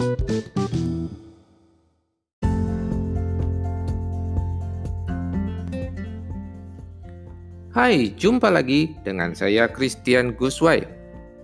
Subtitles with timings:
[0.00, 0.08] Hai,
[8.16, 10.88] jumpa lagi dengan saya Christian Guswai.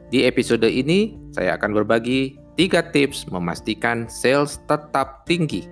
[0.09, 5.69] Di episode ini, saya akan berbagi tiga tips memastikan sales tetap tinggi.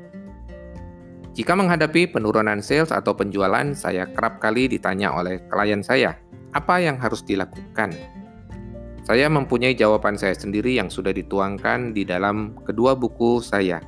[1.32, 6.20] Jika menghadapi penurunan sales atau penjualan, saya kerap kali ditanya oleh klien saya,
[6.52, 7.96] apa yang harus dilakukan?
[9.04, 13.84] Saya mempunyai jawaban saya sendiri yang sudah dituangkan di dalam kedua buku saya.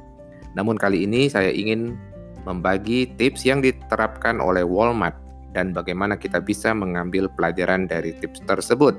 [0.52, 1.96] Namun kali ini saya ingin
[2.44, 5.16] membagi tips yang diterapkan oleh Walmart
[5.56, 8.92] dan bagaimana kita bisa mengambil pelajaran dari tips tersebut.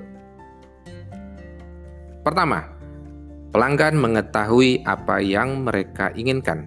[2.26, 2.66] Pertama,
[3.54, 6.66] pelanggan mengetahui apa yang mereka inginkan.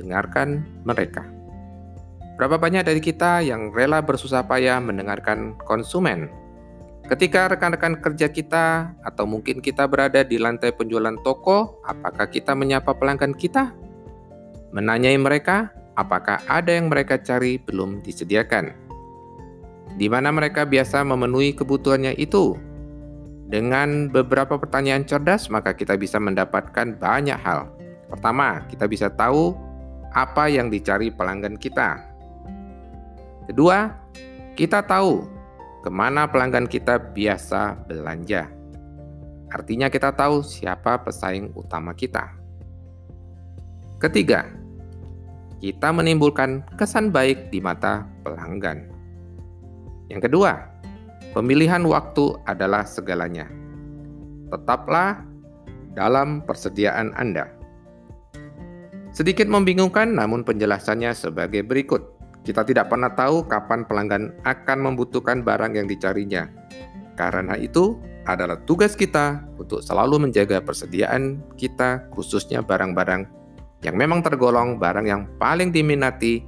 [0.00, 1.28] Dengarkan mereka.
[2.40, 6.39] Berapa banyak dari kita yang rela bersusah payah mendengarkan konsumen?
[7.10, 12.94] Ketika rekan-rekan kerja kita, atau mungkin kita berada di lantai penjualan toko, apakah kita menyapa
[12.94, 13.74] pelanggan kita?
[14.70, 18.90] Menanyai mereka apakah ada yang mereka cari belum disediakan
[19.98, 22.54] di mana mereka biasa memenuhi kebutuhannya itu.
[23.50, 27.66] Dengan beberapa pertanyaan cerdas, maka kita bisa mendapatkan banyak hal.
[28.06, 29.58] Pertama, kita bisa tahu
[30.14, 31.98] apa yang dicari pelanggan kita.
[33.50, 33.90] Kedua,
[34.54, 35.26] kita tahu
[35.80, 38.48] ke mana pelanggan kita biasa belanja.
[39.50, 42.36] Artinya, kita tahu siapa pesaing utama kita.
[43.98, 44.46] Ketiga,
[45.60, 48.88] kita menimbulkan kesan baik di mata pelanggan.
[50.08, 50.56] Yang kedua,
[51.36, 53.44] pemilihan waktu adalah segalanya.
[54.48, 55.20] Tetaplah
[55.92, 57.50] dalam persediaan Anda.
[59.10, 62.19] Sedikit membingungkan, namun penjelasannya sebagai berikut.
[62.40, 66.48] Kita tidak pernah tahu kapan pelanggan akan membutuhkan barang yang dicarinya.
[67.14, 73.26] Karena itu, adalah tugas kita untuk selalu menjaga persediaan kita, khususnya barang-barang
[73.80, 76.44] yang memang tergolong barang yang paling diminati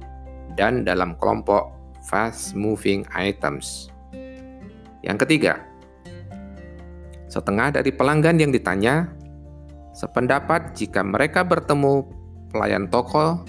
[0.53, 1.73] dan dalam kelompok
[2.05, 3.89] fast moving items.
[5.01, 5.53] Yang ketiga,
[7.27, 9.09] setengah dari pelanggan yang ditanya
[9.97, 12.05] sependapat jika mereka bertemu
[12.53, 13.41] pelayan toko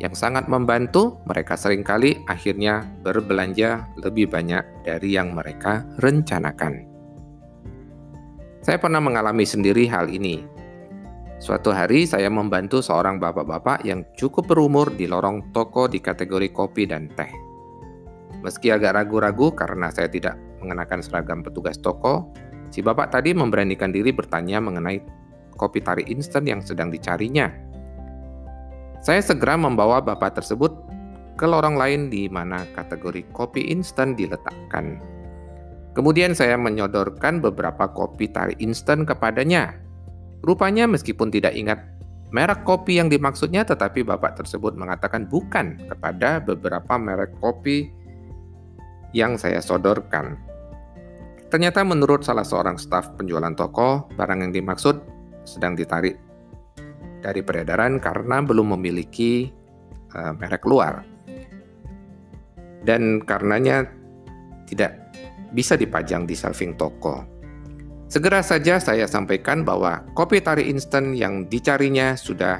[0.00, 6.88] yang sangat membantu, mereka sering kali akhirnya berbelanja lebih banyak dari yang mereka rencanakan.
[8.64, 10.40] Saya pernah mengalami sendiri hal ini.
[11.40, 16.84] Suatu hari saya membantu seorang bapak-bapak yang cukup berumur di lorong toko di kategori kopi
[16.84, 17.32] dan teh.
[18.40, 22.32] Meski agak ragu-ragu karena saya tidak mengenakan seragam petugas toko,
[22.72, 25.00] si bapak tadi memberanikan diri bertanya mengenai
[25.56, 27.52] kopi tarik instan yang sedang dicarinya.
[29.00, 30.76] Saya segera membawa bapak tersebut
[31.40, 35.00] ke lorong lain di mana kategori kopi instan diletakkan.
[35.96, 39.72] Kemudian saya menyodorkan beberapa kopi tarik instan kepadanya.
[40.44, 41.80] Rupanya meskipun tidak ingat
[42.30, 47.88] merek kopi yang dimaksudnya, tetapi bapak tersebut mengatakan bukan kepada beberapa merek kopi
[49.16, 50.38] yang saya sodorkan.
[51.50, 55.02] Ternyata menurut salah seorang staf penjualan toko, barang yang dimaksud
[55.42, 56.29] sedang ditarik
[57.20, 59.52] dari peredaran karena belum memiliki
[60.16, 61.04] uh, merek luar.
[62.80, 63.84] Dan karenanya
[64.64, 65.12] tidak
[65.52, 67.22] bisa dipajang di shelving toko.
[68.10, 72.58] Segera saja saya sampaikan bahwa kopi tarik instan yang dicarinya sudah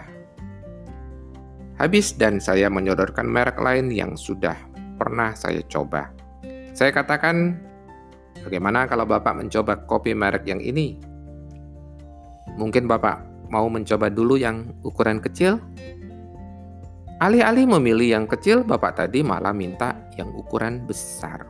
[1.80, 4.54] habis dan saya menyodorkan merek lain yang sudah
[5.00, 6.12] pernah saya coba.
[6.76, 7.56] Saya katakan,
[8.46, 11.00] bagaimana kalau Bapak mencoba kopi merek yang ini?
[12.54, 15.58] Mungkin Bapak mau mencoba dulu yang ukuran kecil?
[17.20, 21.44] Alih-alih memilih yang kecil, Bapak tadi malah minta yang ukuran besar.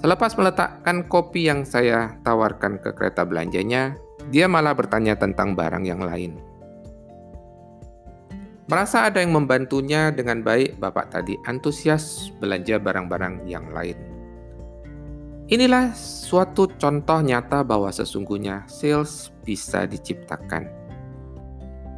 [0.00, 3.92] Selepas meletakkan kopi yang saya tawarkan ke kereta belanjanya,
[4.32, 6.40] dia malah bertanya tentang barang yang lain.
[8.64, 13.96] Merasa ada yang membantunya dengan baik, Bapak tadi antusias belanja barang-barang yang lain.
[15.52, 20.83] Inilah suatu contoh nyata bahwa sesungguhnya sales bisa diciptakan.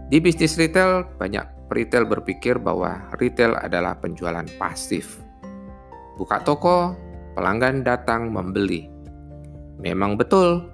[0.07, 1.43] Di bisnis retail, banyak
[1.75, 5.19] retail berpikir bahwa retail adalah penjualan pasif.
[6.15, 6.95] Buka toko,
[7.35, 8.87] pelanggan datang membeli.
[9.83, 10.71] Memang betul,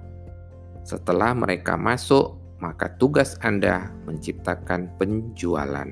[0.85, 5.89] setelah mereka masuk, maka tugas Anda menciptakan penjualan.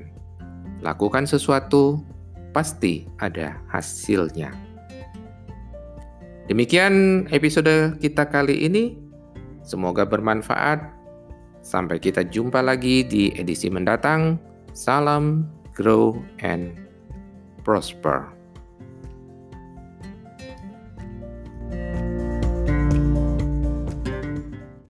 [0.78, 1.98] Lakukan sesuatu,
[2.54, 4.54] pasti ada hasilnya.
[6.46, 8.94] Demikian episode kita kali ini.
[9.66, 11.01] Semoga bermanfaat.
[11.62, 14.34] Sampai kita jumpa lagi di edisi mendatang.
[14.74, 16.74] Salam, grow, and
[17.62, 18.41] prosper.